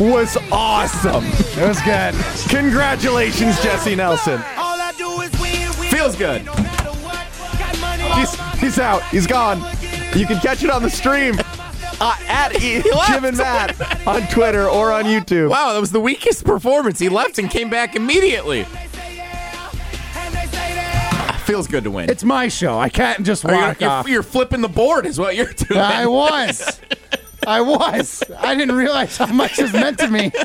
[0.00, 1.24] was awesome.
[1.24, 2.14] It was good.
[2.50, 4.40] Congratulations, Jesse Nelson.
[5.88, 6.42] feels good.
[8.14, 9.02] He's, he's out.
[9.08, 9.58] He's gone.
[10.16, 11.36] You can catch it on the stream
[12.00, 15.50] uh, at e- Jim and Matt on Twitter or on YouTube.
[15.50, 16.98] Wow, that was the weakest performance.
[16.98, 18.66] He left and came back immediately.
[21.46, 22.10] Feels good to win.
[22.10, 22.78] It's my show.
[22.78, 24.08] I can't just walk you're, off.
[24.08, 25.80] you're flipping the board, is what you're doing.
[25.80, 26.80] I was.
[27.46, 28.22] I was.
[28.38, 30.32] I didn't realize how much this meant to me.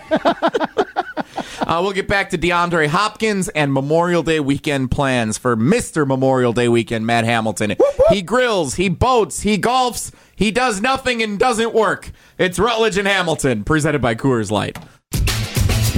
[1.62, 6.06] Uh, we'll get back to DeAndre Hopkins and Memorial Day weekend plans for Mr.
[6.06, 7.76] Memorial Day weekend, Matt Hamilton.
[8.10, 12.12] He grills, he boats, he golfs, he does nothing and doesn't work.
[12.38, 14.78] It's Rutledge and Hamilton, presented by Coors Light.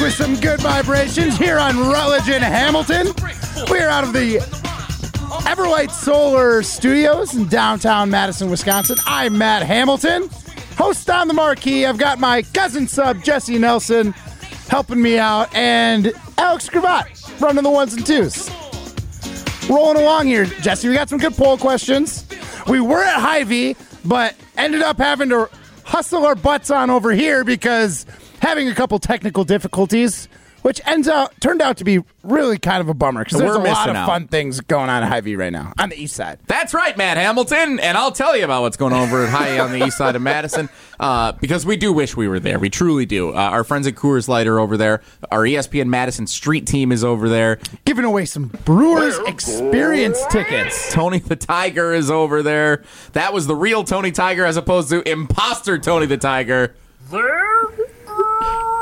[0.00, 3.08] With some good vibrations here on Rutledge and Hamilton.
[3.68, 4.36] We're out of the
[5.46, 8.96] Everlight Solar Studios in downtown Madison, Wisconsin.
[9.04, 10.30] I'm Matt Hamilton,
[10.78, 11.84] host on the marquee.
[11.84, 14.12] I've got my cousin sub, Jesse Nelson,
[14.68, 18.48] helping me out, and Alex Cravat running the ones and twos.
[19.68, 20.88] Rolling along here, Jesse.
[20.88, 22.26] We got some good poll questions.
[22.68, 25.50] We were at Hy-Vee, but ended up having to
[25.84, 28.06] hustle our butts on over here because
[28.40, 30.28] having a couple technical difficulties,
[30.62, 33.62] which ends out turned out to be really kind of a bummer because there's We're
[33.62, 34.06] a lot missing of out.
[34.06, 36.38] fun things going on at Hy-Vee right now on the east side.
[36.46, 39.58] That's right, Matt Hamilton, and I'll tell you about what's going on over at High
[39.58, 42.58] on the east side of Madison uh, because we do wish we were there.
[42.58, 43.30] We truly do.
[43.30, 45.00] Uh, our friends at Coors Light are over there.
[45.30, 47.58] Our ESPN Madison Street team is over there.
[47.86, 50.92] Giving away some Brewers experience tickets.
[50.92, 52.82] Tony the Tiger is over there.
[53.14, 56.74] That was the real Tony Tiger as opposed to imposter Tony the Tiger.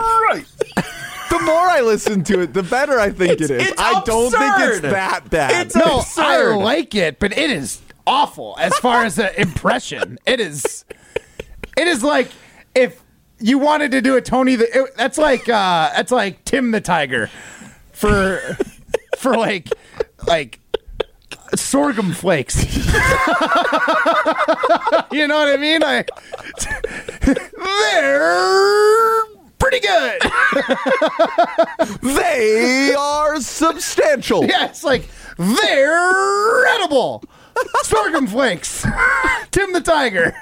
[1.30, 3.68] The more I listen to it, the better I think It's- it is.
[3.68, 5.66] it's I don't think it's that bad.
[5.66, 6.22] It's No, absurd.
[6.24, 10.18] I like it, but it is awful as far as the impression.
[10.24, 10.86] It is.
[11.76, 12.30] It is like
[12.74, 13.02] if
[13.38, 14.64] you wanted to do a Tony the.
[14.84, 17.28] It, that's like uh that's like Tim the Tiger
[17.92, 18.40] for
[19.18, 19.68] for like
[20.26, 20.60] like
[21.54, 22.56] sorghum flakes.
[25.12, 25.82] you know what I mean?
[25.84, 26.04] I,
[27.92, 29.22] they're
[29.68, 30.20] pretty good.
[32.14, 34.44] they are substantial.
[34.44, 37.22] Yeah, it's like they're edible.
[37.82, 38.86] Sorghum flakes.
[39.50, 40.34] Tim the Tiger.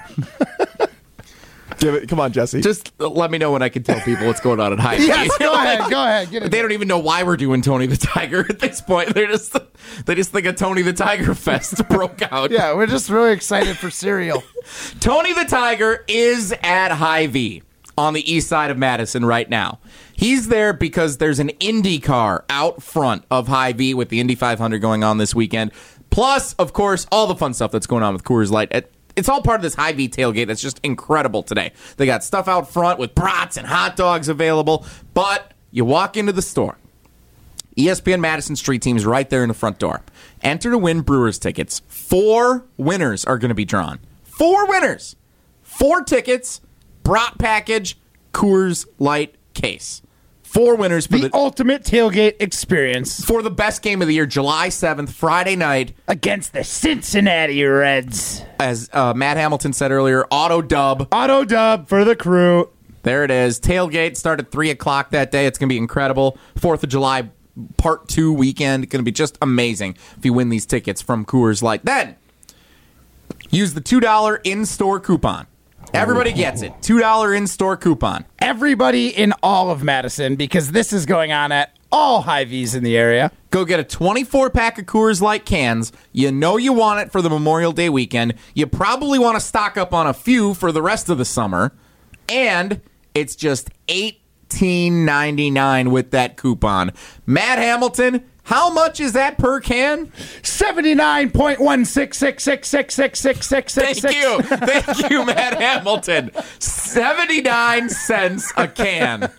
[1.78, 2.08] Give it.
[2.08, 2.60] Come on, Jesse.
[2.60, 4.96] Just let me know when I can tell people what's going on at High.
[5.06, 6.30] Yes, go ahead, go ahead.
[6.30, 6.50] Get it.
[6.50, 9.14] They don't even know why we're doing Tony the Tiger at this point.
[9.14, 9.56] They're just
[10.06, 12.50] they just think a Tony the Tiger fest broke out.
[12.50, 14.42] Yeah, we're just really excited for cereal.
[15.00, 17.62] Tony the Tiger is at Hy-Vee
[17.98, 19.78] on the east side of Madison right now.
[20.14, 24.78] He's there because there's an Indy car out front of Hy-Vee with the Indy 500
[24.78, 25.72] going on this weekend.
[26.10, 28.70] Plus, of course, all the fun stuff that's going on with Coors Light.
[29.16, 31.72] It's all part of this Hy-Vee tailgate that's just incredible today.
[31.96, 36.32] They got stuff out front with brats and hot dogs available, but you walk into
[36.32, 36.78] the store.
[37.76, 40.02] ESPN Madison Street team's right there in the front door.
[40.42, 41.82] Enter to win Brewers tickets.
[41.88, 43.98] Four winners are going to be drawn.
[44.22, 45.16] Four winners.
[45.62, 46.62] Four tickets,
[47.06, 47.96] brat package,
[48.32, 50.02] Coors Light case.
[50.42, 54.26] Four winners for The the, ultimate tailgate experience for the best game of the year,
[54.26, 55.94] July 7th, Friday night.
[56.08, 58.42] against the Cincinnati Reds.
[58.58, 61.08] As uh, Matt Hamilton said earlier, auto dub.
[61.12, 62.70] Auto dub for the crew.
[63.02, 63.60] There it is.
[63.60, 65.46] Tailgate start at 3 o'clock that day.
[65.46, 66.38] It's going to be incredible.
[66.56, 67.30] 4th of July
[67.76, 68.90] part two weekend.
[68.90, 71.84] Going to be just amazing if you win these tickets from Coors Light.
[71.84, 72.16] Then
[73.50, 75.46] use the $2 in store coupon.
[75.94, 76.72] Everybody gets it.
[76.82, 78.24] $2 in store coupon.
[78.38, 82.96] Everybody in all of Madison, because this is going on at all Hy-Vee's in the
[82.96, 83.30] area.
[83.50, 85.92] Go get a 24 pack of Coors Light cans.
[86.12, 88.34] You know you want it for the Memorial Day weekend.
[88.54, 91.72] You probably want to stock up on a few for the rest of the summer.
[92.28, 92.80] And
[93.14, 96.92] it's just $18.99 with that coupon.
[97.24, 100.12] Matt Hamilton, how much is that per can?
[100.42, 104.00] Seventy nine point one six six six six six six six six.
[104.00, 104.40] Thank you.
[104.42, 106.30] Thank you, Matt Hamilton.
[106.60, 109.32] 79 cents a can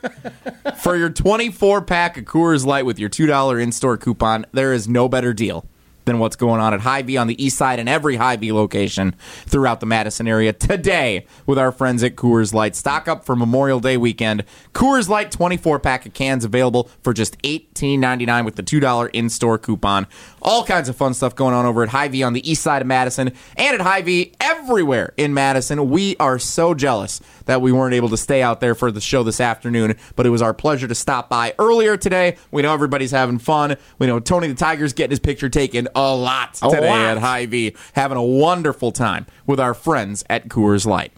[0.82, 4.46] for your 24 pack of Coors Light with your $2 in store coupon.
[4.52, 5.66] There is no better deal
[6.08, 9.14] than what's going on at Hy-Vee on the east side and every Hy-Vee location
[9.46, 12.76] throughout the Madison area today with our friends at Coors Light.
[12.76, 14.44] Stock up for Memorial Day weekend.
[14.74, 19.60] Coors Light 24 pack of cans available for just $18.99 with the $2 in store
[19.60, 20.08] coupon.
[20.48, 22.88] All kinds of fun stuff going on over at Hy-Vee on the east side of
[22.88, 25.90] Madison and at Hy-Vee everywhere in Madison.
[25.90, 29.24] We are so jealous that we weren't able to stay out there for the show
[29.24, 32.38] this afternoon, but it was our pleasure to stop by earlier today.
[32.50, 33.76] We know everybody's having fun.
[34.00, 37.02] We know Tony the Tiger's getting his picture taken a lot today lot.
[37.02, 41.12] at Hy-Vee, having a wonderful time with our friends at Coors Light.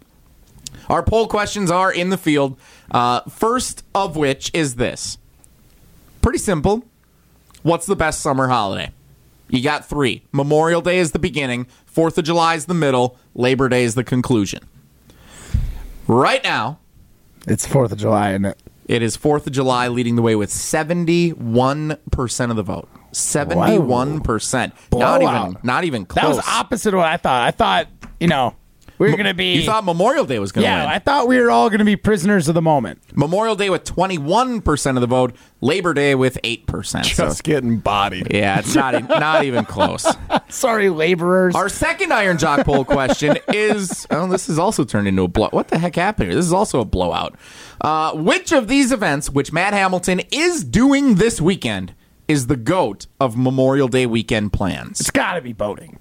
[0.89, 2.57] Our poll questions are in the field.
[2.89, 5.19] Uh, first of which is this.
[6.23, 6.83] Pretty simple.
[7.61, 8.91] What's the best summer holiday?
[9.49, 10.23] You got three.
[10.31, 14.03] Memorial Day is the beginning, Fourth of July is the middle, Labor Day is the
[14.03, 14.61] conclusion.
[16.07, 16.79] Right now,
[17.47, 18.57] It's Fourth of July, isn't it?
[18.85, 22.89] it is Fourth of July leading the way with seventy-one percent of the vote.
[23.11, 24.73] Seventy-one percent.
[24.93, 26.23] Not even, not even close.
[26.23, 27.41] That was opposite of what I thought.
[27.43, 27.87] I thought,
[28.19, 28.55] you know,
[28.99, 29.55] we were going to be.
[29.55, 30.93] You thought Memorial Day was going to yeah, win.
[30.93, 33.01] I thought we were all going to be prisoners of the moment.
[33.15, 36.85] Memorial Day with 21% of the vote, Labor Day with 8%.
[36.85, 38.27] So, Just getting bodied.
[38.31, 40.05] yeah, it's not, e- not even close.
[40.49, 41.55] Sorry, laborers.
[41.55, 45.49] Our second Iron Jock poll question is oh, this is also turned into a blow.
[45.51, 46.35] What the heck happened here?
[46.35, 47.35] This is also a blowout.
[47.81, 51.93] Uh, which of these events, which Matt Hamilton is doing this weekend,
[52.27, 54.99] is the GOAT of Memorial Day weekend plans?
[54.99, 55.99] it's got to be boating.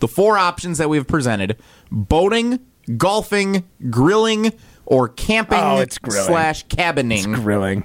[0.00, 1.56] The four options that we've presented
[1.94, 2.60] boating,
[2.98, 4.52] golfing, grilling,
[4.84, 6.26] or camping Oh, it's grilling.
[6.26, 7.32] slash cabining.
[7.32, 7.84] Grilling.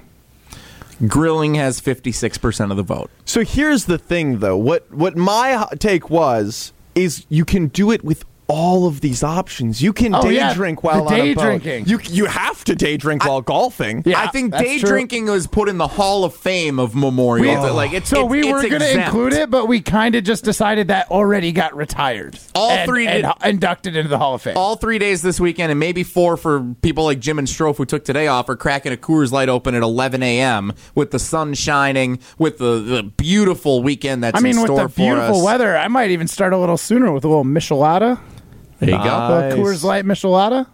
[1.06, 3.10] Grilling has 56% of the vote.
[3.24, 4.56] So here's the thing, though.
[4.58, 9.80] What what my take was is you can do it with all of these options.
[9.82, 11.42] You can Oh, day yeah, drink while the on day a boat.
[11.44, 11.86] drinking.
[11.86, 14.02] You you have to day drink while golfing.
[14.04, 14.88] Yeah, I think day true.
[14.88, 17.62] drinking was put in the Hall of Fame of Memorial.
[17.62, 17.70] Day.
[17.70, 20.24] like it's So it's- we it's were going to include it, but we kind of
[20.24, 22.38] just decided that already got retired.
[22.54, 24.56] All and, three and did- inducted into the Hall of Fame.
[24.56, 27.84] all three days this weekend, and maybe four for people like Jim and Strofe who
[27.84, 30.72] took today off, are cracking a Coors Light open at 11 a.m.
[30.94, 34.82] with the sun shining, with the, the beautiful weekend that's I mean, in with store
[34.82, 35.44] the beautiful us.
[35.44, 38.18] weather, I might even start a little sooner with a little Michelada.
[38.80, 39.02] There you go.
[39.04, 40.66] A Coors Light Michelada.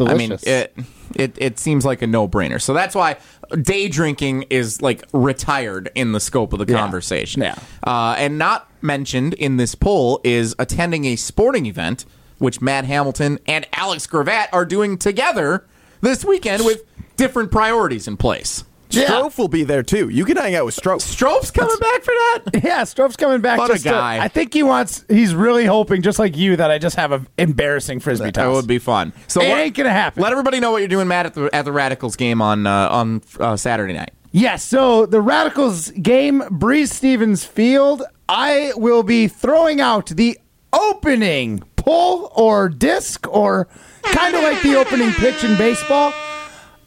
[0.00, 0.74] I mean, it,
[1.14, 2.60] it it seems like a no brainer.
[2.60, 3.18] So that's why
[3.60, 6.78] day drinking is like retired in the scope of the Yeah.
[6.78, 7.42] conversation.
[7.42, 7.54] Yeah.
[7.86, 12.06] Uh, and not mentioned in this poll is attending a sporting event,
[12.38, 15.66] which Matt Hamilton and Alex Gravatt are doing together
[16.00, 16.82] this weekend with
[17.16, 18.64] different priorities in place.
[18.90, 20.08] Strofe will be there too.
[20.08, 21.00] You can hang out with Strofe.
[21.00, 22.42] Strope's coming back for that.
[22.64, 23.58] Yeah, Strope's coming back.
[23.58, 24.22] What a just to- guy.
[24.22, 25.04] I think he wants.
[25.08, 28.54] He's really hoping, just like you, that I just have an embarrassing frisbee That toss.
[28.54, 29.12] would be fun.
[29.28, 30.22] So It what- ain't gonna happen.
[30.22, 32.88] Let everybody know what you're doing, Matt, at the at the Radicals game on uh,
[32.90, 34.10] on uh, Saturday night.
[34.32, 38.02] Yes, so the Radicals game, Breese Stevens Field.
[38.28, 40.38] I will be throwing out the
[40.72, 43.66] opening pull or disc, or
[44.04, 46.12] kind of like the opening pitch in baseball.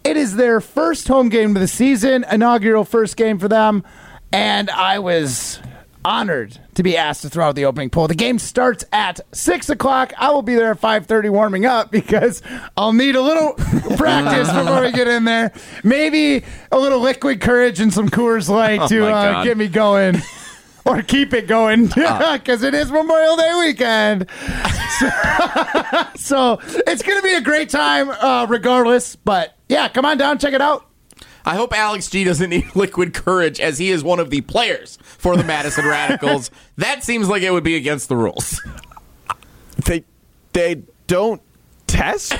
[0.04, 3.84] It is their first home game of the season, inaugural first game for them,
[4.32, 5.60] and I was
[6.06, 8.10] honored to be asked to throw out the opening pull.
[8.10, 10.12] The game starts at six o'clock.
[10.18, 12.42] I will be there at five thirty warming up because
[12.76, 13.54] I'll need a little
[13.98, 15.54] practice before we get in there.
[15.84, 20.22] Maybe a little liquid courage and some Coors Light Oh to uh, get me going.
[20.86, 22.38] Or keep it going Uh.
[22.38, 24.28] because it is Memorial Day weekend.
[25.00, 25.10] So,
[26.16, 29.16] so it's going to be a great time uh, regardless.
[29.16, 30.86] But yeah, come on down, check it out.
[31.46, 35.00] I hope Alex G doesn't need liquid courage as he is one of the players
[35.02, 36.52] for the Madison Radicals.
[36.78, 38.62] That seems like it would be against the rules.
[39.86, 40.04] They
[40.54, 41.42] they don't
[41.94, 42.34] test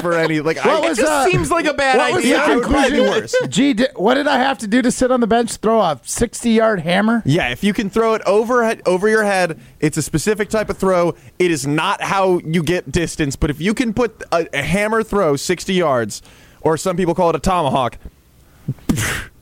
[0.00, 0.56] for any like.
[0.56, 2.62] What I, was It just uh, seems like a bad what was the It would
[2.64, 3.06] probably be conclusion?
[3.08, 3.34] worse.
[3.48, 5.56] Gee, di- what did I have to do to sit on the bench?
[5.56, 7.22] Throw a sixty-yard hammer?
[7.24, 10.78] Yeah, if you can throw it over over your head, it's a specific type of
[10.78, 11.14] throw.
[11.38, 15.02] It is not how you get distance, but if you can put a, a hammer
[15.02, 16.22] throw 60 yards,
[16.60, 17.98] or some people call it a tomahawk,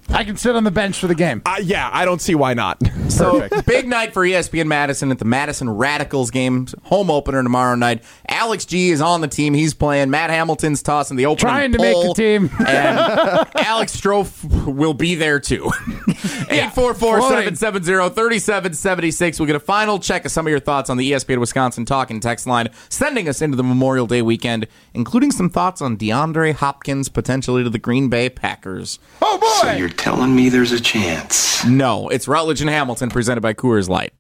[0.09, 1.43] I can sit on the bench for the game.
[1.45, 2.81] uh, yeah, I don't see why not.
[3.09, 8.03] So big night for ESPN Madison at the Madison Radicals game, home opener tomorrow night.
[8.29, 9.53] Alex G is on the team.
[9.55, 10.11] He's playing.
[10.11, 12.51] Matt Hamilton's tossing the opening Trying to make pull, the team.
[12.61, 12.99] and
[13.57, 15.71] Alex Strofe will be there too.
[16.47, 19.39] 844-770-3776.
[19.41, 22.21] We'll get a final check of some of your thoughts on the ESPN Wisconsin Talking
[22.21, 27.09] text line, sending us into the Memorial Day weekend, including some thoughts on DeAndre Hopkins
[27.09, 28.99] potentially to the Green Bay Packers.
[29.23, 29.71] Oh boy!
[29.71, 31.65] So you're telling me there's a chance?
[31.65, 34.13] No, it's Rutledge and Hamilton presented by Coors Light.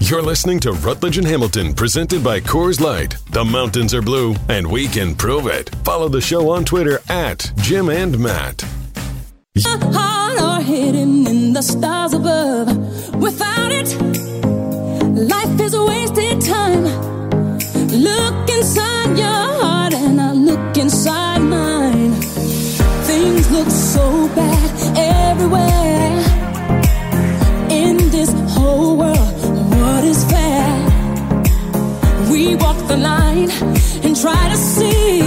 [0.00, 3.16] You're listening to Rutledge and Hamilton, presented by Coors Light.
[3.30, 5.70] The mountains are blue, and we can prove it.
[5.84, 8.62] Follow the show on Twitter at Jim and Matt.
[9.58, 13.14] heart are hidden in the stars above.
[13.16, 14.00] Without it,
[15.14, 16.84] life is a wasted time.
[17.88, 19.49] Look inside your
[23.60, 26.18] Things look so bad everywhere.
[27.70, 29.40] In this whole world,
[29.74, 30.72] what is fair?
[32.32, 33.50] We walk the line
[34.04, 35.20] and try to see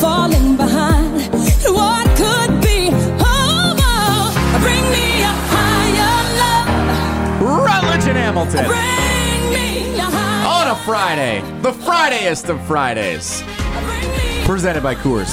[0.00, 2.90] falling behind what could be.
[3.18, 7.66] Oh, oh, bring me a higher love.
[7.66, 8.64] Rutledge and Hamilton.
[8.66, 13.42] Bring me a higher on a Friday, the Fridayest of Fridays,
[14.50, 15.30] presented by Coors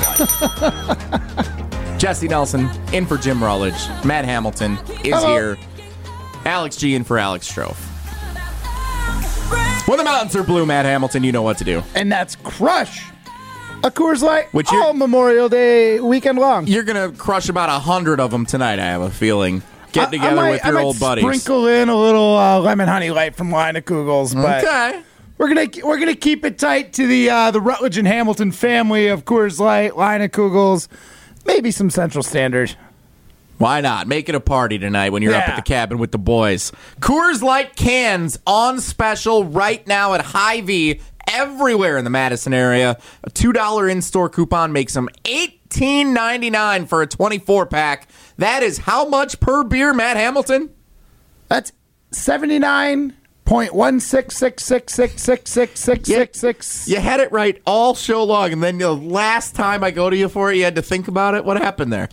[1.39, 1.99] Light.
[1.99, 3.74] Jesse Nelson in for Jim Rutledge.
[4.05, 5.28] Matt Hamilton is Hello.
[5.34, 5.57] here.
[6.45, 7.76] Alex G in for Alex Strofe.
[9.88, 11.82] When the mountains are blue, Matt Hamilton, you know what to do.
[11.95, 13.03] and that's crush
[13.84, 16.68] a Coors Light Which all Memorial Day weekend long.
[16.68, 18.78] You're gonna crush about a hundred of them tonight.
[18.80, 19.63] I have a feeling.
[19.93, 21.24] Get I- together I might, with your old buddies.
[21.24, 25.01] Sprinkle in a little uh, lemon honey light from Leinenkugel's, but Okay.
[25.38, 29.08] We're gonna we're gonna keep it tight to the uh, the Rutledge and Hamilton family
[29.08, 30.90] of Coors Light, Leinenkugel's,
[31.46, 32.76] maybe some Central Standard.
[33.60, 34.08] Why not?
[34.08, 36.72] Make it a party tonight when you're up at the cabin with the boys.
[37.00, 42.98] Coors Light cans on special right now at Hy-Vee everywhere in the Madison area.
[43.24, 48.08] A $2 in-store coupon makes them $18.99 for a 24-pack.
[48.38, 50.70] That is how much per beer, Matt Hamilton?
[51.48, 51.72] That's
[52.12, 53.16] seventy nine
[53.48, 58.26] Point one six six six six six six six you, had it right all show
[58.26, 60.82] long, and then the last time I go to you for it, you had to
[60.82, 61.45] think about it.
[61.45, 62.10] What happened there?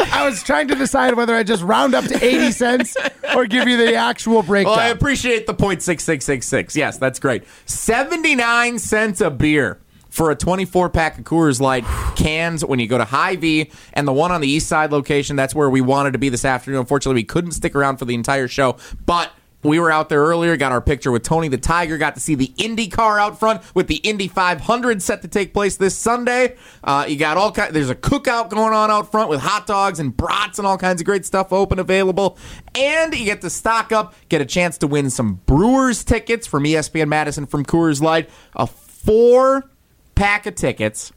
[0.00, 2.96] I was trying to decide whether I just round up to eighty cents
[3.36, 4.76] or give you the actual breakdown.
[4.76, 6.74] Well, I appreciate the point six six six six.
[6.74, 7.44] Yes, that's great.
[7.66, 9.78] Seventy nine cents a beer
[10.10, 11.84] for a 24 pack of Coors Light
[12.16, 15.36] cans when you go to Hy-Vee and the one on the East Side location.
[15.36, 16.80] That's where we wanted to be this afternoon.
[16.80, 19.30] Unfortunately, we couldn't stick around for the entire show, but
[19.66, 22.34] we were out there earlier, got our picture with Tony the Tiger, got to see
[22.34, 26.56] the Indy car out front with the Indy 500 set to take place this Sunday.
[26.84, 27.74] Uh, you got all kind.
[27.74, 31.00] There's a cookout going on out front with hot dogs and brats and all kinds
[31.00, 32.38] of great stuff open available.
[32.74, 36.64] And you get to stock up, get a chance to win some Brewers tickets from
[36.64, 39.68] ESPN Madison from Coors Light, a four
[40.14, 41.12] pack of tickets,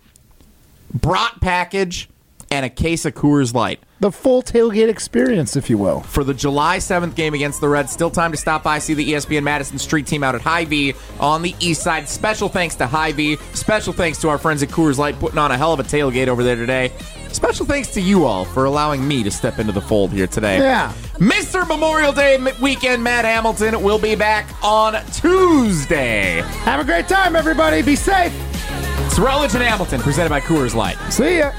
[0.93, 2.09] brat package,
[2.51, 5.99] and a case of Coors Light the full tailgate experience, if you will.
[6.01, 7.91] for the July 7th game against the Reds.
[7.91, 11.41] Still time to stop by, see the ESPN Madison Street team out at Hy-Vee on
[11.41, 12.07] the east side.
[12.07, 13.35] Special thanks to Hy-Vee.
[13.53, 16.27] Special thanks to our friends at Coors Light putting on a hell of a tailgate
[16.27, 16.91] over there today.
[17.31, 20.57] Special thanks to you all for allowing me to step into the fold here today.
[20.59, 20.91] Yeah.
[21.15, 21.67] Mr.
[21.67, 26.41] Memorial Day weekend, Matt Hamilton will be back on Tuesday.
[26.63, 27.81] Have a great time, everybody.
[27.81, 28.33] Be safe.
[29.05, 30.97] It's Rutledge and Hamilton presented by Coors Light.
[31.11, 31.51] See ya.